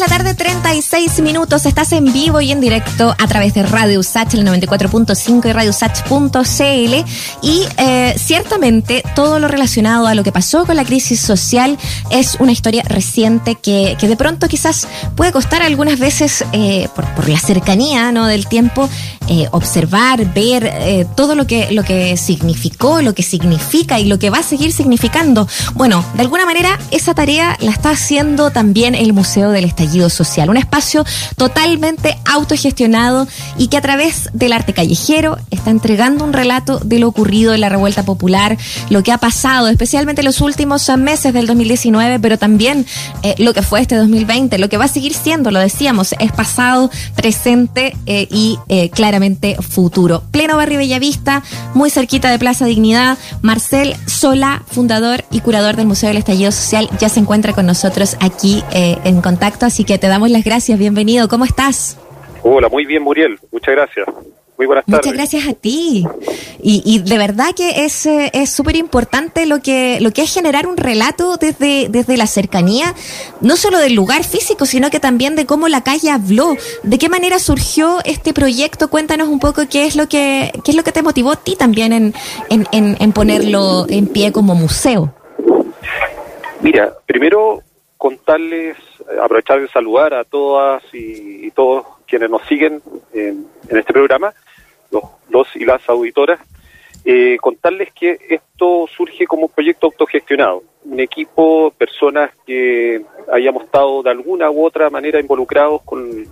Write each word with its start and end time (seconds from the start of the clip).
de 0.00 0.06
la 0.06 0.16
tarde, 0.16 0.34
36 0.34 1.20
minutos. 1.20 1.66
Estás 1.66 1.92
en 1.92 2.10
vivo 2.10 2.40
y 2.40 2.52
en 2.52 2.60
directo 2.62 3.14
a 3.18 3.26
través 3.26 3.52
de 3.52 3.62
Radio 3.64 4.00
Usach, 4.00 4.32
el 4.32 4.46
94.5 4.46 5.50
y 5.50 5.52
radiosach.cl. 5.52 7.10
Y 7.42 7.64
eh, 7.76 8.14
ciertamente 8.16 9.02
todo 9.14 9.38
lo 9.38 9.48
relacionado 9.48 10.06
a 10.06 10.14
lo 10.14 10.22
que 10.22 10.32
pasó 10.32 10.64
con 10.64 10.76
la 10.76 10.86
crisis 10.86 11.20
social 11.20 11.76
es 12.10 12.38
una 12.40 12.52
historia 12.52 12.82
reciente 12.84 13.56
que, 13.56 13.96
que 14.00 14.08
de 14.08 14.16
pronto 14.16 14.48
quizás 14.48 14.88
puede 15.16 15.32
costar 15.32 15.62
algunas 15.62 15.98
veces, 15.98 16.46
eh, 16.52 16.88
por, 16.94 17.06
por, 17.14 17.28
la 17.28 17.38
cercanía 17.38 18.10
¿no? 18.10 18.26
del 18.26 18.46
tiempo, 18.46 18.88
eh, 19.28 19.48
observar, 19.50 20.32
ver 20.32 21.06
todo 21.14 21.34
lo 21.34 21.46
que, 21.46 21.72
lo 21.72 21.84
que 21.84 22.16
significó, 22.16 23.02
lo 23.02 23.14
que 23.14 23.22
significa 23.22 24.00
y 24.00 24.06
lo 24.06 24.18
que 24.18 24.30
va 24.30 24.38
a 24.38 24.42
seguir 24.42 24.72
significando. 24.72 25.46
Bueno, 25.74 26.04
de 26.14 26.22
alguna 26.22 26.46
manera 26.46 26.78
esa 26.90 27.14
tarea 27.14 27.56
la 27.60 27.70
está 27.70 27.90
haciendo 27.90 28.50
también 28.50 28.94
el 28.94 29.12
Museo 29.12 29.50
del 29.50 29.66
Estallido 29.66 29.89
Social, 30.10 30.50
un 30.50 30.56
espacio 30.56 31.04
totalmente 31.36 32.18
autogestionado 32.26 33.26
y 33.58 33.68
que 33.68 33.76
a 33.76 33.80
través 33.80 34.30
del 34.32 34.52
arte 34.52 34.72
callejero 34.72 35.38
está 35.50 35.70
entregando 35.70 36.24
un 36.24 36.32
relato 36.32 36.78
de 36.78 36.98
lo 36.98 37.08
ocurrido 37.08 37.54
en 37.54 37.60
la 37.60 37.68
revuelta 37.68 38.04
popular, 38.04 38.56
lo 38.88 39.02
que 39.02 39.12
ha 39.12 39.18
pasado, 39.18 39.68
especialmente 39.68 40.20
en 40.20 40.26
los 40.26 40.40
últimos 40.40 40.88
meses 40.96 41.32
del 41.32 41.46
2019, 41.46 42.20
pero 42.20 42.38
también 42.38 42.86
eh, 43.22 43.34
lo 43.38 43.52
que 43.52 43.62
fue 43.62 43.80
este 43.80 43.96
2020, 43.96 44.58
lo 44.58 44.68
que 44.68 44.76
va 44.76 44.84
a 44.84 44.88
seguir 44.88 45.14
siendo, 45.14 45.50
lo 45.50 45.58
decíamos, 45.58 46.14
es 46.18 46.32
pasado, 46.32 46.90
presente 47.14 47.96
eh, 48.06 48.28
y 48.30 48.58
eh, 48.68 48.90
claramente 48.90 49.56
futuro. 49.60 50.22
Pleno 50.30 50.56
Barrio 50.56 50.78
Bellavista, 50.78 51.42
muy 51.74 51.90
cerquita 51.90 52.30
de 52.30 52.38
Plaza 52.38 52.64
Dignidad, 52.64 53.18
Marcel 53.42 53.96
Sola, 54.06 54.62
fundador 54.66 55.24
y 55.30 55.40
curador 55.40 55.76
del 55.76 55.86
Museo 55.86 56.08
del 56.08 56.18
Estallido 56.18 56.52
Social, 56.52 56.88
ya 56.98 57.08
se 57.08 57.20
encuentra 57.20 57.52
con 57.52 57.66
nosotros 57.66 58.16
aquí 58.20 58.62
en 58.72 59.20
contacto, 59.20 59.66
así 59.70 59.84
que 59.84 59.98
te 59.98 60.08
damos 60.08 60.30
las 60.30 60.42
gracias, 60.42 60.76
bienvenido, 60.80 61.28
¿cómo 61.28 61.44
estás? 61.44 61.96
Hola, 62.42 62.68
muy 62.68 62.84
bien 62.86 63.04
Muriel, 63.04 63.38
muchas 63.52 63.76
gracias. 63.76 64.04
Muy 64.58 64.66
buenas 64.66 64.84
tardes. 64.84 65.06
Muchas 65.06 65.14
gracias 65.14 65.48
a 65.48 65.54
ti. 65.54 66.04
Y, 66.60 66.82
y 66.84 66.98
de 66.98 67.16
verdad 67.16 67.54
que 67.56 67.84
es 67.86 68.04
es 68.04 68.50
súper 68.50 68.76
importante 68.76 69.46
lo 69.46 69.62
que 69.62 70.00
lo 70.00 70.10
que 70.10 70.22
es 70.22 70.34
generar 70.34 70.66
un 70.66 70.76
relato 70.76 71.36
desde 71.38 71.88
desde 71.88 72.16
la 72.18 72.26
cercanía, 72.26 72.94
no 73.40 73.56
solo 73.56 73.78
del 73.78 73.94
lugar 73.94 74.22
físico, 74.24 74.66
sino 74.66 74.90
que 74.90 75.00
también 75.00 75.34
de 75.36 75.46
cómo 75.46 75.68
la 75.68 75.82
calle 75.82 76.10
habló. 76.10 76.56
¿De 76.82 76.98
qué 76.98 77.08
manera 77.08 77.38
surgió 77.38 78.00
este 78.04 78.34
proyecto? 78.34 78.90
Cuéntanos 78.90 79.28
un 79.28 79.38
poco 79.38 79.62
qué 79.66 79.86
es 79.86 79.94
lo 79.96 80.08
que 80.08 80.52
qué 80.64 80.72
es 80.72 80.76
lo 80.76 80.82
que 80.82 80.92
te 80.92 81.02
motivó 81.02 81.30
a 81.30 81.36
ti 81.36 81.56
también 81.56 81.92
en, 81.94 82.14
en, 82.50 82.66
en, 82.72 82.96
en 83.00 83.12
ponerlo 83.12 83.86
en 83.88 84.08
pie 84.08 84.30
como 84.32 84.54
museo. 84.54 85.14
Mira, 86.60 86.92
primero 87.06 87.62
contarles, 87.96 88.76
aprovechar 89.20 89.60
de 89.60 89.68
saludar 89.68 90.14
a 90.14 90.24
todas 90.24 90.82
y, 90.92 91.50
todos 91.52 91.84
quienes 92.06 92.30
nos 92.30 92.42
siguen 92.46 92.80
en, 93.12 93.46
en 93.68 93.76
este 93.76 93.92
programa 93.92 94.32
los, 94.90 95.02
los 95.28 95.56
y 95.56 95.64
las 95.64 95.88
auditoras, 95.88 96.40
eh, 97.04 97.38
contarles 97.40 97.92
que 97.92 98.18
esto 98.28 98.86
surge 98.94 99.26
como 99.26 99.46
un 99.46 99.52
proyecto 99.52 99.86
autogestionado, 99.86 100.62
un 100.84 101.00
equipo, 101.00 101.70
personas 101.70 102.30
que 102.46 103.02
hayamos 103.32 103.64
estado 103.64 104.02
de 104.02 104.10
alguna 104.10 104.50
u 104.50 104.64
otra 104.64 104.90
manera 104.90 105.18
involucrados 105.18 105.82
con, 105.82 106.26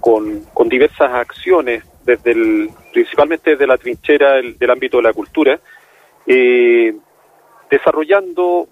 con, 0.00 0.44
con 0.52 0.68
diversas 0.68 1.12
acciones, 1.12 1.84
desde 2.04 2.32
el, 2.32 2.70
principalmente 2.92 3.50
desde 3.50 3.66
la 3.66 3.78
trinchera 3.78 4.34
del, 4.34 4.58
del 4.58 4.70
ámbito 4.70 4.96
de 4.96 5.02
la 5.04 5.12
cultura, 5.12 5.60
eh, 6.26 6.94
desarrollando 7.70 8.66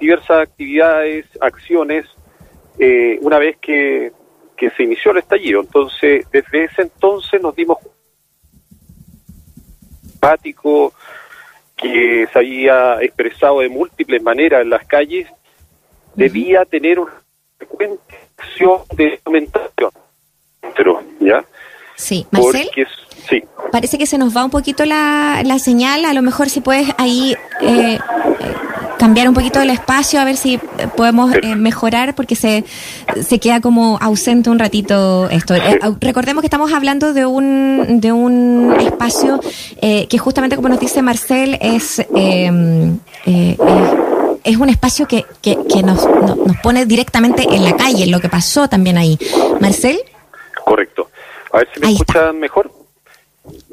diversas 0.00 0.40
actividades, 0.40 1.26
acciones, 1.40 2.06
eh, 2.78 3.18
una 3.22 3.38
vez 3.38 3.56
que, 3.58 4.12
que 4.56 4.70
se 4.70 4.82
inició 4.84 5.12
el 5.12 5.18
estallido. 5.18 5.60
Entonces, 5.60 6.26
desde 6.30 6.64
ese 6.64 6.82
entonces 6.82 7.40
nos 7.40 7.54
dimos 7.54 7.78
simpático 10.02 10.92
que 11.76 12.28
se 12.32 12.38
había 12.38 13.02
expresado 13.02 13.60
de 13.60 13.68
múltiples 13.68 14.22
maneras 14.22 14.62
en 14.62 14.70
las 14.70 14.86
calles, 14.86 15.28
debía 16.14 16.64
tener 16.64 17.00
una 17.00 17.12
frecuente 17.58 18.18
acción 18.36 18.82
de 18.94 19.20
aumentación. 19.24 19.90
Pero, 20.76 21.02
¿ya? 21.18 21.44
Sí, 22.02 22.26
Marcel. 22.32 22.66
Porque, 22.66 22.86
sí. 23.30 23.44
Parece 23.70 23.96
que 23.96 24.06
se 24.06 24.18
nos 24.18 24.36
va 24.36 24.44
un 24.44 24.50
poquito 24.50 24.84
la, 24.84 25.42
la 25.44 25.58
señal. 25.60 26.04
A 26.04 26.12
lo 26.12 26.20
mejor 26.20 26.50
si 26.50 26.60
puedes 26.60 26.88
ahí 26.98 27.36
eh, 27.60 27.98
cambiar 28.98 29.28
un 29.28 29.34
poquito 29.34 29.60
el 29.60 29.70
espacio, 29.70 30.20
a 30.20 30.24
ver 30.24 30.36
si 30.36 30.58
podemos 30.96 31.32
eh, 31.34 31.54
mejorar, 31.54 32.16
porque 32.16 32.34
se, 32.34 32.64
se 33.22 33.38
queda 33.38 33.60
como 33.60 33.98
ausente 34.00 34.50
un 34.50 34.58
ratito 34.58 35.30
esto. 35.30 35.54
Eh, 35.54 35.78
recordemos 36.00 36.42
que 36.42 36.48
estamos 36.48 36.72
hablando 36.72 37.14
de 37.14 37.24
un, 37.24 38.00
de 38.00 38.10
un 38.10 38.74
espacio 38.80 39.38
eh, 39.80 40.08
que 40.08 40.18
justamente, 40.18 40.56
como 40.56 40.68
nos 40.68 40.80
dice 40.80 41.00
Marcel, 41.02 41.56
es... 41.60 42.04
es 44.44 44.56
un 44.56 44.68
espacio 44.68 45.06
que, 45.06 45.24
que, 45.40 45.56
que 45.72 45.84
nos, 45.84 46.04
nos, 46.04 46.36
nos 46.36 46.56
pone 46.64 46.84
directamente 46.84 47.46
en 47.48 47.62
la 47.62 47.76
calle, 47.76 48.04
en 48.04 48.10
lo 48.10 48.18
que 48.18 48.28
pasó 48.28 48.68
también 48.68 48.98
ahí. 48.98 49.16
Marcel. 49.60 50.00
Correcto. 50.64 51.10
A 51.52 51.58
ver 51.58 51.68
si 51.72 51.80
me 51.80 51.92
escuchan 51.92 52.38
mejor. 52.38 52.70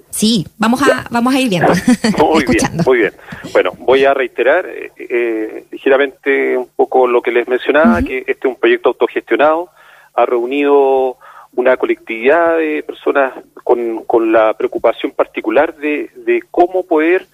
Sí, 0.09 0.45
vamos 0.57 0.81
a, 0.81 1.05
vamos 1.09 1.33
a 1.33 1.39
ir 1.39 1.49
viendo. 1.49 1.71
Muy 2.17 2.43
bien, 2.43 2.71
muy 2.85 2.97
bien. 2.97 3.13
Bueno, 3.53 3.71
voy 3.77 4.05
a 4.05 4.13
reiterar 4.13 4.65
eh, 4.67 4.91
eh, 4.97 5.65
ligeramente 5.71 6.57
un 6.57 6.67
poco 6.75 7.07
lo 7.07 7.21
que 7.21 7.31
les 7.31 7.47
mencionaba, 7.47 7.99
uh 7.99 8.01
-huh. 8.01 8.07
que 8.07 8.17
este 8.19 8.31
es 8.31 8.45
un 8.45 8.55
proyecto 8.55 8.89
autogestionado, 8.89 9.69
ha 10.15 10.25
reunido 10.25 11.17
una 11.55 11.77
colectividad 11.77 12.57
de 12.57 12.83
personas 12.83 13.33
con, 13.63 14.03
con 14.05 14.31
la 14.31 14.53
preocupación 14.53 15.11
particular 15.11 15.75
de, 15.75 16.09
de 16.15 16.43
cómo 16.51 16.83
poder 16.85 17.27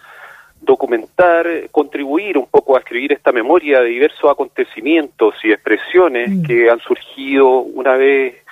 documentar, 0.62 1.48
contribuir 1.72 2.38
un 2.38 2.48
poco 2.48 2.76
a 2.76 2.80
escribir 2.80 3.14
esta 3.14 3.32
memoria 3.32 3.82
de 3.82 3.90
diversos 3.90 4.30
acontecimientos 4.30 5.36
y 5.44 5.52
expresiones 5.52 6.30
mm. 6.30 6.44
que 6.44 6.70
han 6.70 6.80
surgido 6.80 7.60
una 7.60 7.96
vez 7.96 8.45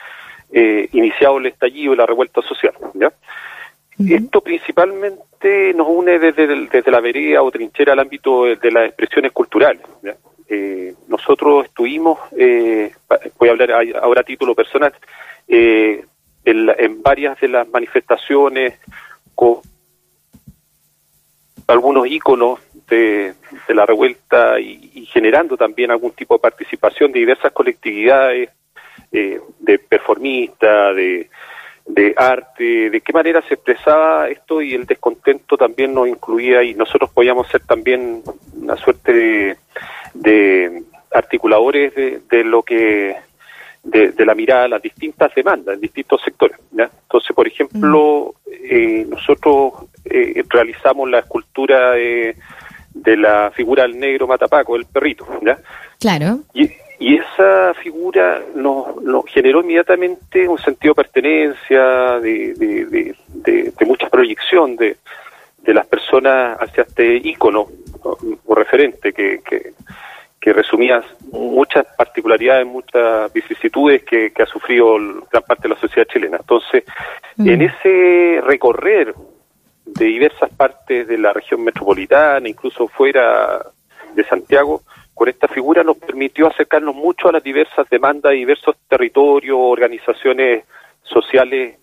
eh, 0.53 0.87
iniciado 0.93 1.39
el 1.39 1.47
estallido 1.47 1.93
y 1.93 1.97
la 1.97 2.05
revuelta 2.05 2.41
social. 2.41 2.73
¿ya? 2.93 3.07
Uh 3.07 4.03
-huh. 4.03 4.15
Esto 4.15 4.41
principalmente 4.41 5.73
nos 5.73 5.87
une 5.89 6.19
desde, 6.19 6.43
el, 6.43 6.69
desde 6.69 6.91
la 6.91 7.01
vereda 7.01 7.41
o 7.41 7.51
trinchera 7.51 7.93
al 7.93 7.99
ámbito 7.99 8.45
de, 8.45 8.55
de 8.57 8.71
las 8.71 8.85
expresiones 8.85 9.31
culturales. 9.31 9.81
¿ya? 10.03 10.15
Eh, 10.47 10.93
nosotros 11.07 11.65
estuvimos, 11.65 12.19
eh, 12.37 12.91
voy 13.39 13.49
a 13.49 13.51
hablar 13.53 13.71
ahora 14.01 14.21
a 14.21 14.23
título 14.23 14.53
personal, 14.53 14.93
eh, 15.47 16.05
en, 16.45 16.69
en, 16.77 17.01
varias 17.01 17.39
de 17.39 17.47
las 17.47 17.67
manifestaciones 17.69 18.79
con 19.33 19.61
algunos 21.67 22.05
íconos 22.07 22.59
de, 22.87 23.33
de 23.67 23.73
la 23.73 23.85
revuelta 23.85 24.59
y, 24.59 24.91
y, 24.93 25.05
generando 25.05 25.55
también 25.55 25.89
algún 25.91 26.11
tipo 26.11 26.35
de 26.35 26.41
participación 26.41 27.11
de 27.11 27.19
diversas 27.19 27.51
colectividades, 27.53 28.49
eh, 29.13 29.39
de 29.59 29.77
performistas, 29.77 30.95
de, 30.95 31.29
de 31.85 32.13
arte, 32.17 32.89
de 32.89 33.01
qué 33.01 33.13
manera 33.13 33.41
se 33.47 33.55
expresaba 33.55 34.27
esto 34.27 34.61
y 34.61 34.73
el 34.73 34.85
descontento 34.85 35.55
también 35.55 35.93
nos 35.93 36.07
incluía 36.07 36.63
y 36.63 36.73
nosotros 36.73 37.11
podíamos 37.11 37.47
ser 37.47 37.61
también 37.61 38.23
una 38.55 38.75
suerte 38.75 39.13
de, 39.13 39.57
de 40.13 40.83
articuladores 41.11 41.93
de, 41.93 42.21
de, 42.29 42.43
lo 42.43 42.63
que 42.63 43.15
de, 43.83 44.11
de, 44.13 44.25
la 44.25 44.33
mirada 44.33 44.63
a 44.63 44.69
las 44.69 44.81
distintas 44.81 45.33
demandas 45.35 45.75
en 45.75 45.81
distintos 45.81 46.21
sectores. 46.23 46.57
¿ya? 46.71 46.89
Entonces, 47.03 47.35
por 47.35 47.47
ejemplo, 47.47 48.33
mm. 48.45 48.49
eh, 48.63 49.05
nosotros 49.07 49.73
eh, 50.05 50.43
realizamos 50.49 51.09
la 51.09 51.19
escultura 51.19 51.91
de, 51.91 52.35
de, 52.93 53.17
la 53.17 53.51
figura 53.51 53.83
del 53.83 53.99
negro 53.99 54.25
Matapaco, 54.25 54.75
el 54.75 54.85
perrito. 54.85 55.27
¿ya? 55.45 55.59
Claro. 55.99 56.39
Y, 56.53 56.71
y 56.99 57.15
esa 57.17 57.73
figura 57.75 58.41
nos, 58.55 59.01
nos, 59.01 59.25
generó 59.25 59.61
inmediatamente 59.61 60.47
un 60.47 60.57
sentido 60.57 60.93
de 60.93 61.03
pertenencia, 61.03 62.19
de, 62.19 62.53
de, 62.53 63.15
de, 63.29 63.73
de 63.77 63.85
mucha 63.85 64.09
proyección 64.09 64.75
de, 64.75 64.97
las 65.65 65.87
personas 65.87 66.57
hacia 66.59 66.83
este 66.83 67.15
ícono 67.15 67.67
o, 68.03 68.17
o 68.45 68.55
referente 68.55 69.13
que, 69.13 69.39
que, 69.47 69.73
que, 70.39 70.53
resumía 70.53 71.01
muchas 71.31 71.85
particularidades, 71.97 72.67
muchas 72.67 73.31
vicisitudes 73.31 74.03
que, 74.03 74.31
que, 74.31 74.43
ha 74.43 74.45
sufrido 74.45 74.97
gran 75.31 75.43
parte 75.43 75.63
de 75.63 75.73
la 75.73 75.79
sociedad 75.79 76.07
chilena. 76.11 76.37
Entonces, 76.37 76.83
mm. 77.37 77.47
en 77.47 77.61
ese 77.61 78.41
recorrer 78.41 79.13
de 79.85 80.05
diversas 80.05 80.49
partes 80.51 81.07
de 81.07 81.17
la 81.17 81.31
región 81.31 81.63
metropolitana, 81.63 82.47
incluso 82.47 82.87
fuera 82.89 83.65
de 84.13 84.23
Santiago, 84.25 84.81
con 85.13 85.29
esta 85.29 85.47
figura 85.47 85.83
nos 85.83 85.97
permitió 85.97 86.47
acercarnos 86.47 86.95
mucho 86.95 87.29
a 87.29 87.31
las 87.31 87.43
diversas 87.43 87.87
demandas 87.89 88.31
de 88.31 88.37
diversos 88.37 88.75
territorios, 88.87 89.57
organizaciones 89.59 90.63
sociales 91.03 91.77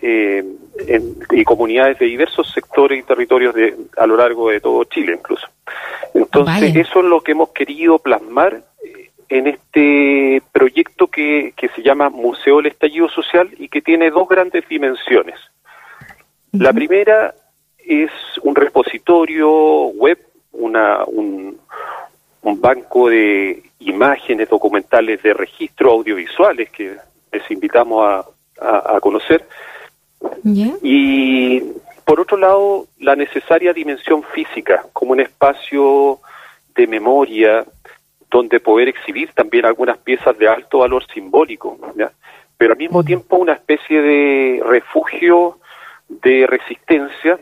eh, 0.00 0.44
en, 0.86 1.16
y 1.32 1.44
comunidades 1.44 1.98
de 1.98 2.06
diversos 2.06 2.50
sectores 2.52 3.00
y 3.00 3.02
territorios 3.02 3.54
de, 3.54 3.76
a 3.96 4.06
lo 4.06 4.16
largo 4.16 4.50
de 4.50 4.60
todo 4.60 4.84
Chile 4.84 5.14
incluso. 5.18 5.46
Entonces 6.14 6.60
Vaya. 6.60 6.80
eso 6.80 7.00
es 7.00 7.04
lo 7.04 7.20
que 7.20 7.32
hemos 7.32 7.50
querido 7.50 7.98
plasmar 7.98 8.62
en 9.28 9.46
este 9.46 10.42
proyecto 10.52 11.06
que, 11.06 11.54
que 11.56 11.68
se 11.68 11.82
llama 11.82 12.10
Museo 12.10 12.56
del 12.56 12.66
Estallido 12.66 13.08
Social 13.08 13.48
y 13.58 13.68
que 13.68 13.80
tiene 13.80 14.10
dos 14.10 14.28
grandes 14.28 14.68
dimensiones. 14.68 15.36
La 16.52 16.72
primera 16.72 17.32
es 17.78 18.10
un 18.42 18.56
repositorio 18.56 19.48
web, 19.88 20.18
una, 20.52 21.04
un, 21.06 21.58
un 22.42 22.60
banco 22.60 23.08
de 23.08 23.62
imágenes 23.80 24.48
documentales 24.48 25.22
de 25.22 25.34
registro 25.34 25.92
audiovisuales 25.92 26.70
que 26.70 26.96
les 27.32 27.50
invitamos 27.50 28.24
a, 28.58 28.96
a, 28.96 29.00
conocer. 29.00 29.46
Y 30.82 31.60
por 32.04 32.20
otro 32.20 32.36
lado, 32.36 32.86
la 32.98 33.16
necesaria 33.16 33.72
dimensión 33.72 34.22
física 34.22 34.84
como 34.92 35.12
un 35.12 35.20
espacio 35.20 36.18
de 36.74 36.86
memoria 36.86 37.64
donde 38.30 38.60
poder 38.60 38.88
exhibir 38.88 39.32
también 39.32 39.66
algunas 39.66 39.98
piezas 39.98 40.38
de 40.38 40.48
alto 40.48 40.78
valor 40.78 41.04
simbólico, 41.12 41.78
pero 42.56 42.72
al 42.72 42.78
mismo 42.78 43.02
tiempo 43.02 43.36
una 43.36 43.54
especie 43.54 44.00
de 44.00 44.62
refugio 44.64 45.58
de 46.08 46.46
resistencia 46.46 47.38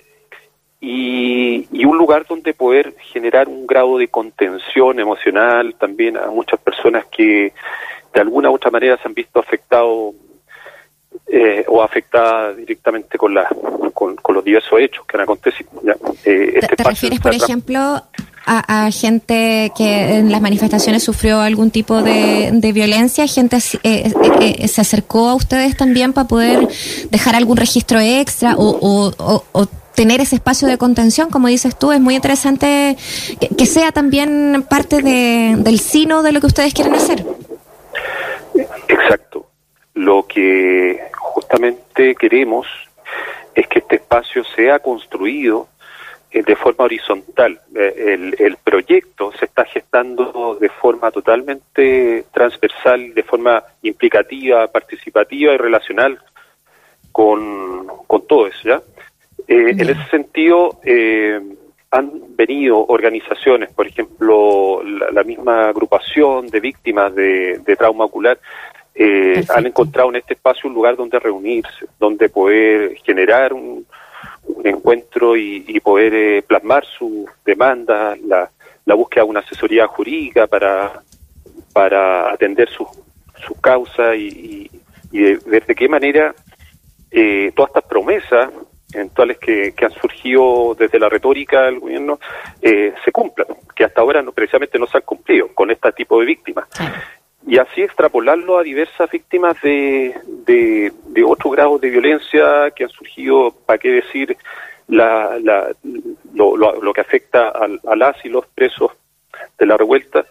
y, 0.81 1.85
un 1.85 1.97
lugar 1.97 2.27
donde 2.29 2.55
poder 2.55 2.95
generar 3.13 3.49
un 3.49 3.67
grado 3.67 3.99
de 3.99 4.09
contención 4.09 5.01
emocional 5.01 5.75
también 5.75 6.17
a 6.17 6.27
muchas 6.27 6.61
personas 6.61 7.07
que 7.07 7.53
de 8.13 8.21
alguna 8.21 8.51
u 8.51 8.55
otra 8.55 8.71
manera 8.71 8.97
se 8.99 9.09
han 9.09 9.15
visto 9.15 9.41
afectados 9.41 10.15
eh, 11.27 11.65
o 11.67 11.83
afectadas 11.83 12.57
directamente 12.57 13.19
con, 13.19 13.35
la, 13.35 13.49
con, 13.95 14.17
los 14.29 14.45
diversos 14.45 14.79
hechos 14.81 15.05
que 15.07 15.17
han 15.17 15.23
acontecido. 15.23 15.71
Eh, 16.25 16.53
este 16.57 16.77
¿Te, 16.77 16.85
refieres, 16.85 17.21
por 17.21 17.35
ejemplo, 17.35 18.03
a, 18.47 18.91
gente 18.93 19.73
que 19.77 20.19
en 20.19 20.31
las 20.31 20.41
manifestaciones 20.41 21.03
sufrió 21.03 21.41
algún 21.41 21.71
tipo 21.71 22.03
de, 22.03 22.71
violencia? 22.73 23.27
¿Gente 23.27 23.59
eh, 23.83 24.69
se 24.69 24.81
acercó 24.81 25.29
a 25.31 25.35
ustedes 25.35 25.77
también 25.77 26.13
para 26.13 26.29
poder 26.29 26.69
dejar 27.11 27.35
algún 27.35 27.57
registro 27.57 27.99
extra 27.99 28.55
o, 28.57 29.13
o 29.53 29.69
tener 29.99 30.21
ese 30.21 30.37
espacio 30.37 30.69
de 30.69 30.79
contención, 30.79 31.29
como 31.29 31.49
dices 31.49 31.77
tú, 31.77 31.91
es 31.91 31.99
muy 31.99 32.15
interesante 32.15 32.97
que, 33.59 33.67
sea 33.67 33.91
también 33.91 34.65
parte 34.71 35.03
de, 35.03 35.57
del 35.59 35.81
sino 35.81 36.23
de 36.23 36.31
lo 36.31 36.41
que 36.41 36.47
ustedes 36.47 36.73
quieren 36.73 36.95
hacer. 36.95 37.25
Exacto. 38.87 39.49
Lo 39.95 40.25
que 40.29 41.01
justamente 41.19 42.15
queremos 42.15 42.69
es 43.57 43.67
que 43.67 43.81
este 43.81 43.97
espacio 43.97 44.45
sea 44.55 44.79
construido 44.79 45.67
eh, 46.31 46.45
de 46.45 46.55
forma 46.55 46.85
horizontal. 46.85 47.61
Eh, 47.75 48.15
el, 48.15 48.37
el, 48.39 48.57
proyecto 48.59 49.33
se 49.37 49.47
está 49.47 49.65
gestando 49.65 50.59
de 50.61 50.69
forma 50.69 51.11
totalmente 51.11 52.25
transversal, 52.33 53.15
de 53.15 53.25
forma 53.25 53.65
implicativa, 53.83 54.65
participativa 54.69 55.55
y 55.55 55.57
relacional 55.57 56.21
con, 57.11 57.89
con 58.07 58.25
todo 58.29 58.47
eso, 58.47 58.61
¿ya? 58.63 58.81
Eh, 59.49 59.71
en 59.71 59.81
ese 59.81 60.05
sentido, 60.11 60.79
eh, 60.85 61.41
han 61.91 62.37
venido 62.37 62.85
organizaciones, 62.87 63.73
por 63.73 63.87
ejemplo, 63.87 64.83
la, 64.85 65.25
misma 65.25 65.71
agrupación 65.71 66.49
de 66.49 66.61
víctimas 66.61 67.15
de, 67.15 67.77
trauma 67.79 68.05
ocular, 68.05 68.39
eh, 68.95 69.43
han 69.49 69.67
encontrado 69.67 70.11
en 70.11 70.17
este 70.17 70.35
espacio 70.35 70.69
un 70.69 70.75
lugar 70.75 70.97
donde 70.97 71.19
reunirse, 71.19 71.87
donde 71.99 72.29
poder 72.29 72.97
generar 72.97 73.55
un, 73.55 73.87
encuentro 74.65 75.35
y, 75.35 75.81
poder 75.81 76.43
plasmar 76.45 76.85
su 76.85 77.27
demanda, 77.45 78.17
la, 78.27 78.95
búsqueda 78.95 79.25
de 79.25 79.31
una 79.31 79.41
asesoría 79.41 79.87
jurídica 79.87 80.47
para, 80.47 81.03
para 81.73 82.31
atender 82.33 82.69
sus 82.69 82.89
su 83.47 83.55
causas 83.61 84.17
y, 84.17 84.71
y, 85.11 85.19
de, 85.21 85.39
de, 85.39 85.75
qué 85.75 85.89
manera 85.89 86.35
todas 87.55 87.71
estas 87.71 87.85
promesas 87.85 88.51
eventuales 88.93 89.39
que, 89.39 89.73
que 89.73 89.85
han 89.85 89.93
surgido 89.93 90.75
desde 90.79 90.99
la 90.99 91.09
retórica 91.09 91.63
del 91.63 91.79
gobierno 91.79 92.19
eh, 92.63 92.95
se 93.05 93.13
cumplan, 93.13 93.49
que 93.75 93.85
hasta 93.85 94.01
ahora 94.01 94.23
no, 94.23 94.33
precisamente 94.33 94.79
no 94.79 94.87
se 94.87 94.99
han 94.99 95.05
cumplido 95.05 95.49
con 95.55 95.71
este 95.71 95.93
tipo 95.93 96.19
de 96.21 96.27
víctimas. 96.27 96.69
Y 97.47 97.59
así 97.59 97.83
extrapolarlo 97.83 98.59
a 98.59 98.63
diversas 98.63 99.11
víctimas 99.11 99.61
de, 99.63 100.15
de, 100.47 100.93
de 101.07 101.25
otro 101.25 101.51
grado 101.51 101.79
de 101.79 101.89
violencia 101.89 102.71
que 102.75 102.85
han 102.85 102.91
surgido, 102.91 103.55
para 103.65 103.79
qué 103.79 103.91
decir, 103.93 104.37
la, 104.89 105.39
la, 105.39 105.71
lo, 106.35 106.57
lo, 106.57 106.93
que 106.93 107.01
afecta 107.01 107.49
a, 107.49 107.69
a 107.91 107.97
las 107.97 108.23
y 108.25 108.29
los 108.29 108.47
presos 108.47 108.93
de 109.59 109.67
la 109.67 109.77
revuelta. 109.77 110.25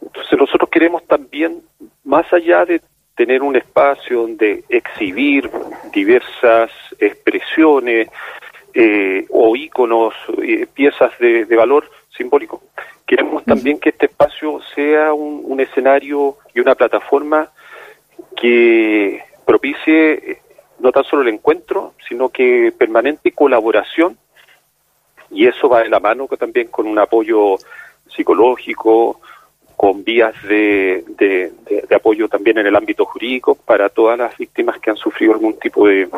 Entonces 0.00 0.38
nosotros 0.38 0.70
queremos 0.70 1.04
también, 1.06 1.62
más 2.04 2.32
allá 2.32 2.64
de 2.64 2.80
tener 3.16 3.42
un 3.42 3.56
espacio 3.56 4.22
donde 4.22 4.64
exhibir 4.68 5.50
diversas 5.92 6.70
expresiones 6.98 8.08
eh, 8.78 9.24
o 9.30 9.56
íconos, 9.56 10.12
eh, 10.42 10.66
piezas 10.66 11.10
de, 11.18 11.46
valor 11.56 11.90
simbólico. 12.14 12.62
Queremos 13.06 13.42
también 13.44 13.78
que 13.78 13.88
este 13.88 14.04
espacio 14.04 14.60
sea 14.74 15.14
un, 15.14 15.58
escenario 15.60 16.36
y 16.54 16.60
una 16.60 16.74
plataforma 16.74 17.50
que 18.36 19.22
propicie 19.46 20.12
eh, 20.12 20.42
no 20.80 20.92
tan 20.92 21.04
solo 21.04 21.22
el 21.22 21.28
encuentro, 21.28 21.94
sino 22.06 22.28
que 22.28 22.70
permanente 22.76 23.32
colaboración, 23.32 24.18
y 25.30 25.46
eso 25.46 25.70
va 25.70 25.82
de 25.82 25.88
la 25.88 25.98
mano 25.98 26.28
también 26.38 26.68
con 26.68 26.86
un 26.86 26.98
apoyo 26.98 27.56
psicológico, 28.06 29.22
con 29.74 30.04
vías 30.04 30.34
de, 30.42 31.02
de, 31.08 31.94
apoyo 31.94 32.28
también 32.28 32.58
en 32.58 32.66
el 32.66 32.76
ámbito 32.76 33.06
jurídico 33.06 33.54
para 33.54 33.88
todas 33.88 34.18
las 34.18 34.36
víctimas 34.36 34.78
que 34.80 34.90
han 34.90 34.96
sufrido 34.96 35.32
algún 35.32 35.58
tipo 35.58 35.88
de, 35.88 36.08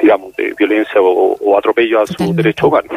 digamos, 0.00 0.34
de 0.36 0.54
violencia 0.54 1.00
o, 1.00 1.56
atropello 1.56 2.00
a 2.02 2.06
su 2.06 2.34
derecho 2.34 2.68
humano. 2.68 2.88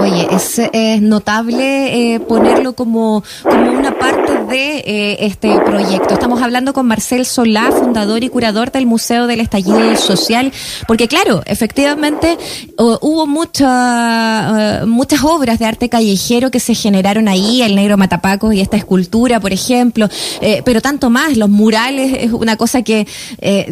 Oye, 0.00 0.28
es, 0.30 1.02
notable 1.02 2.14
eh, 2.14 2.20
ponerlo 2.20 2.74
como, 2.74 3.24
como 3.42 3.72
una 3.72 3.98
parte 3.98 4.44
de 4.48 4.78
eh, 4.78 5.16
este 5.26 5.58
proyecto. 5.60 6.14
Estamos 6.14 6.40
hablando 6.40 6.72
con 6.72 6.86
Marcel 6.86 7.26
Solá, 7.26 7.72
fundador 7.72 8.22
y 8.22 8.28
curador 8.28 8.70
del 8.70 8.86
Museo 8.86 9.26
del 9.26 9.40
Estallido 9.40 9.96
Social, 9.96 10.52
porque 10.86 11.08
claro, 11.08 11.42
efectivamente 11.46 12.38
hubo 12.76 13.26
mucha, 13.26 14.82
uh, 14.82 14.86
muchas 14.86 15.24
obras 15.24 15.58
de 15.58 15.66
arte 15.66 15.88
callejero 15.88 16.50
que 16.50 16.60
se 16.60 16.74
generaron 16.74 17.26
ahí, 17.26 17.62
el 17.62 17.74
negro 17.74 17.96
Matapacos 17.96 18.54
y 18.54 18.60
esta 18.60 18.76
escultura, 18.76 19.40
por 19.40 19.52
ejemplo, 19.52 20.08
eh, 20.40 20.62
pero 20.64 20.80
tanto 20.80 21.10
más, 21.10 21.36
los 21.36 21.48
murales 21.48 22.16
es 22.20 22.32
una 22.32 22.56
cosa 22.56 22.82
que 22.82 23.06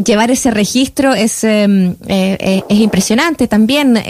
llevar 0.05 0.31
ese 0.31 0.51
registro 0.51 1.15
es, 1.15 1.45
em, 1.45 1.95
es 2.09 2.79
impresionante 2.79 3.47
también, 3.47 4.03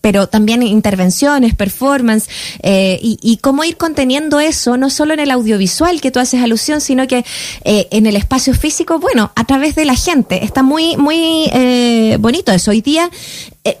pero 0.00 0.26
también 0.26 0.62
intervención 0.62 1.44
performance, 1.60 2.26
eh, 2.62 2.98
y, 3.02 3.36
cómo 3.42 3.64
ir 3.64 3.76
conteniendo 3.76 4.40
eso, 4.40 4.78
no 4.78 4.88
solo 4.88 5.12
en 5.12 5.20
el 5.20 5.30
audiovisual 5.30 6.00
que 6.00 6.10
tú 6.10 6.18
haces 6.18 6.42
alusión, 6.42 6.80
sino 6.80 7.06
que 7.06 7.22
eh, 7.64 7.86
en 7.90 8.06
el 8.06 8.16
espacio 8.16 8.54
físico, 8.54 8.98
bueno, 8.98 9.30
a 9.36 9.44
través 9.44 9.74
de 9.74 9.84
la 9.84 9.94
gente. 9.94 10.42
Está 10.42 10.62
muy, 10.62 10.96
muy 10.96 11.50
eh, 11.52 12.16
bonito 12.18 12.50
eso. 12.50 12.70
Hoy 12.70 12.80
día, 12.80 13.10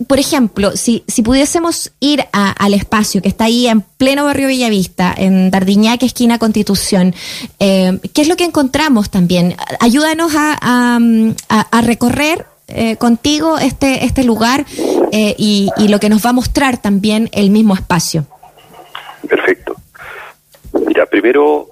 por 0.06 0.18
ejemplo, 0.18 0.76
si, 0.76 1.04
si 1.08 1.22
pudiésemos 1.22 1.92
ir 2.00 2.26
al 2.32 2.74
espacio 2.74 3.22
que 3.22 3.28
está 3.28 3.44
ahí 3.44 3.66
en 3.66 3.80
pleno 3.80 4.26
barrio 4.26 4.48
Bellavista, 4.48 5.14
en 5.16 5.50
Dardiñac, 5.50 6.02
esquina 6.02 6.38
Constitución, 6.38 7.14
¿qué 7.58 8.20
es 8.22 8.28
lo 8.28 8.36
que 8.36 8.44
encontramos 8.44 9.08
también? 9.08 9.56
Ayúdanos 9.80 10.32
a, 10.36 10.98
a 11.48 11.80
recorrer 11.80 12.44
contigo 12.98 13.58
este, 13.58 14.04
este 14.04 14.22
lugar 14.22 14.64
eh, 15.12 15.34
y, 15.38 15.70
lo 15.88 15.98
que 15.98 16.08
nos 16.08 16.24
va 16.24 16.30
a 16.30 16.34
mostrar 16.34 16.80
también 16.80 17.28
el 17.32 17.50
mismo 17.50 17.74
espacio. 17.74 18.26
Perfecto. 19.28 19.76
Mira, 20.86 21.06
primero, 21.06 21.68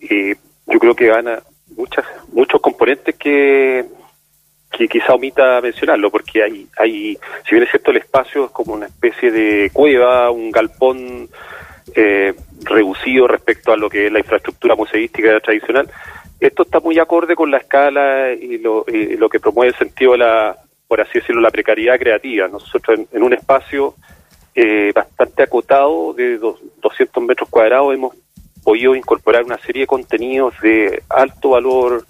eh, 0.00 0.36
yo 0.66 0.78
creo 0.78 0.94
que 0.94 1.06
gana 1.06 1.42
muchas, 1.76 2.04
muchos 2.32 2.60
componentes 2.60 3.14
que, 3.16 3.84
que 4.70 4.88
quizá 4.88 5.14
omita 5.14 5.60
mencionarlo, 5.60 6.10
porque 6.10 6.42
hay, 6.42 6.66
hay, 6.78 7.18
si 7.44 7.54
bien 7.54 7.64
es 7.64 7.70
cierto, 7.70 7.90
el 7.90 7.98
espacio 7.98 8.46
es 8.46 8.50
como 8.50 8.74
una 8.74 8.86
especie 8.86 9.30
de 9.30 9.70
cueva, 9.72 10.30
un 10.30 10.50
galpón 10.50 11.28
reducido 12.64 13.26
respecto 13.26 13.72
a 13.72 13.76
lo 13.76 13.90
que 13.90 14.06
es 14.06 14.12
la 14.12 14.20
infraestructura 14.20 14.76
museística 14.76 15.40
tradicional, 15.40 15.90
esto 16.40 16.62
está 16.62 16.80
muy 16.80 16.98
acorde 16.98 17.36
con 17.36 17.50
la 17.50 17.58
escala 17.58 18.32
y 18.32 18.58
lo, 18.58 18.84
lo 18.86 19.28
que 19.28 19.40
promueve 19.40 19.72
el 19.72 19.78
sentido 19.78 20.12
de 20.12 20.18
la, 20.18 20.56
por 20.92 21.00
así 21.00 21.20
decirlo, 21.20 21.40
la 21.40 21.50
precariedad 21.50 21.98
creativa. 21.98 22.48
Nosotros 22.48 23.00
en, 23.10 23.22
un 23.22 23.32
espacio 23.32 23.94
eh, 24.54 24.92
bastante 24.94 25.42
acotado 25.42 26.12
de 26.12 26.36
200 26.36 27.24
metros 27.24 27.48
cuadrados 27.48 27.94
hemos 27.94 28.14
podido 28.62 28.94
incorporar 28.94 29.42
una 29.42 29.56
serie 29.56 29.84
de 29.84 29.86
contenidos 29.86 30.52
de 30.60 31.02
alto 31.08 31.48
valor 31.48 32.04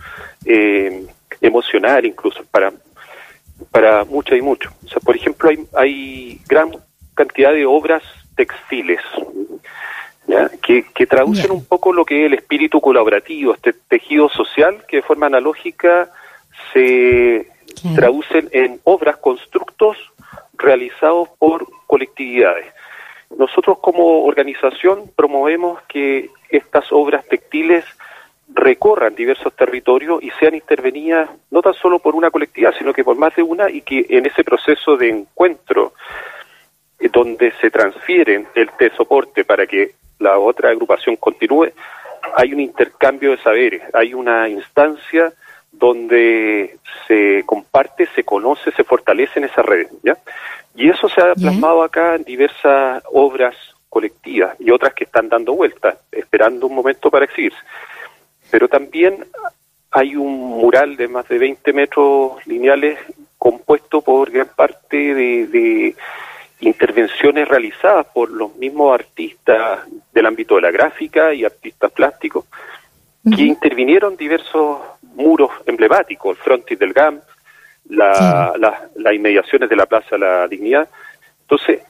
eh, 0.45 1.07
emocional 1.41 2.05
incluso 2.05 2.43
para 2.51 2.73
para 3.71 4.05
muchos 4.05 4.37
y 4.37 4.43
muchos. 4.43 4.73
O 4.85 4.89
sea, 4.89 4.99
por 4.99 5.15
ejemplo, 5.15 5.49
hay, 5.49 5.65
hay 5.77 6.41
gran 6.49 6.73
cantidad 7.15 7.53
de 7.53 7.65
obras 7.65 8.03
textiles 8.35 9.01
Que, 10.61 10.87
que, 10.93 11.07
traducen 11.07 11.53
un 11.53 11.65
poco 11.65 11.93
lo 11.93 12.05
que 12.05 12.23
es 12.23 12.27
el 12.27 12.35
espíritu 12.35 12.81
colaborativo, 12.81 13.55
este 13.55 13.75
tejido 13.75 14.29
social 14.29 14.85
que 14.89 14.97
de 14.97 15.03
forma 15.03 15.27
analógica 15.27 16.11
se 16.73 17.53
traducen 17.95 18.49
en 18.53 18.81
obras, 18.85 19.17
constructos 19.19 19.97
realizados 20.55 21.29
por 21.39 21.67
colectividades. 21.87 22.67
Nosotros 23.37 23.79
como 23.81 24.25
organización 24.25 25.11
promovemos 25.17 25.81
que 25.89 26.31
estas 26.51 26.93
obras 26.93 27.27
textiles 27.27 27.85
recorran 28.55 29.15
diversos 29.15 29.55
territorios 29.57 30.23
y 30.23 30.31
sean 30.39 30.55
intervenidas 30.55 31.31
no 31.51 31.63
tan 31.63 31.75
solo 31.75 31.99
por 31.99 32.15
una 32.15 32.31
colectividad, 32.31 32.75
sino 32.77 32.93
que 32.93 33.05
por 33.05 33.17
más 33.17 33.35
de 33.35 33.43
una 33.43 33.71
y 33.71 33.81
que 33.81 34.05
en 34.09 34.27
ese 34.27 34.45
proceso 34.45 34.97
de 34.97 35.09
encuentro 35.09 35.95
eh, 36.99 37.09
donde 37.11 37.53
se 37.61 37.71
transfieren 37.71 38.47
el 38.55 38.71
de 38.79 38.91
soporte 38.91 39.45
para 39.45 39.67
que 39.67 39.93
la 40.19 40.39
otra 40.39 40.71
agrupación 40.71 41.17
continúe, 41.17 41.73
hay 42.37 42.53
un 42.53 42.61
intercambio 42.61 43.33
de 43.33 43.39
saberes, 43.39 43.83
hay 43.93 44.15
una 44.15 44.49
instancia 44.49 45.33
donde 45.83 46.77
se 47.09 47.43
comparte, 47.45 48.07
se 48.15 48.23
conoce, 48.23 48.71
se 48.71 48.85
fortalece 48.85 49.41
en 49.41 49.47
esa 49.47 49.63
red. 49.63 49.89
¿ya? 50.05 50.17
Y 50.77 50.89
eso 50.89 51.09
se 51.09 51.21
ha 51.21 51.35
plasmado 51.35 51.83
acá 51.83 52.15
en 52.15 52.23
diversas 52.23 53.03
obras 53.13 53.57
colectivas 53.89 54.55
y 54.61 54.71
otras 54.71 54.95
que 54.95 55.03
están 55.05 55.29
dando 55.29 55.55
vueltas, 55.55 55.97
esperando 56.13 56.69
un 56.69 56.77
momento 56.77 57.11
para 57.11 57.25
exhibirse. 57.25 57.59
Pero 58.49 58.69
también 58.69 59.27
hay 59.91 60.15
un 60.15 60.33
mural 60.61 60.97
de 60.97 61.09
más 61.09 61.29
de 61.29 61.39
20 61.39 61.73
metros 61.73 62.47
lineales 62.47 63.01
compuesto 63.37 64.03
por 64.03 64.31
gran 64.31 64.51
parte 64.55 65.15
de, 65.15 65.97
intervenciones 66.61 67.49
realizadas 67.49 68.07
por 68.15 68.31
los 68.31 68.55
mismos 68.55 68.95
artistas 68.95 69.81
del 70.13 70.27
ámbito 70.27 70.55
de 70.55 70.61
la 70.61 70.71
gráfica 70.71 71.35
y 71.35 71.45
artistas 71.45 71.91
plásticos 71.91 72.45
que 73.37 73.43
intervinieron 73.43 74.17
diversos 74.17 74.79
muros 75.15 75.51
emblemáticos, 75.67 76.37
el 76.37 76.43
frontis 76.43 76.79
del 76.79 76.93
GAM, 76.93 77.21
la, 77.89 78.55
las 78.95 79.15
inmediaciones 79.15 79.69
de 79.69 79.77
la 79.77 79.87
Plaza 79.87 80.17
La 80.19 80.47
Dignidad. 80.49 80.89
Entonces, 81.43 81.83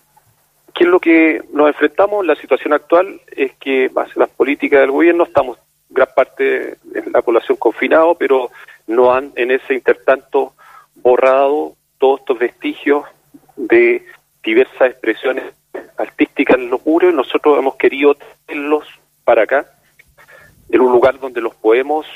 ¿qué 0.75 0.85
es 0.85 0.91
lo 0.91 1.01
que 1.01 1.43
nos 1.53 1.69
enfrentamos? 1.69 2.27
La 2.27 2.35
situación 2.35 2.73
actual 2.73 3.21
es 3.35 3.53
que, 3.57 3.91
las 4.15 4.31
políticas 4.31 4.81
del 4.81 4.91
gobierno, 4.91 5.25
estamos 5.25 5.59
gran 5.89 6.09
parte 6.15 6.77
de 6.83 7.11
la 7.11 7.23
población 7.23 7.57
confinado, 7.59 8.15
pero 8.15 8.51
no 8.87 9.13
han 9.13 9.33
en 9.37 9.51
ese 9.51 9.75
intertanto 9.75 10.55
borrado 10.95 11.75
todos 11.99 12.21
estos 12.21 12.39
vestigios 12.39 13.05
de 13.57 14.05
diversas 14.43 14.91
expresiones 14.91 15.45
artísticas 15.97 16.57
en 16.57 16.71
los 16.71 16.85
muros 16.85 17.13
y 17.13 17.17
nosotros 17.17 17.59
hemos 17.59 17.77
querido 17.77 18.17
tenerlos 18.47 18.89
para 19.25 19.43
acá, 19.43 19.67
en 20.71 20.81
un 20.81 20.93
lugar 20.93 21.21
donde 21.21 21.41
los 21.41 21.55
podemos 21.55 22.07